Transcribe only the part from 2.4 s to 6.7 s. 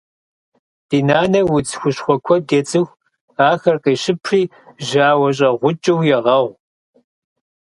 ецӀыху. Ахэр къещыпри жьауэщӀэгъукӀыу егъэгъу.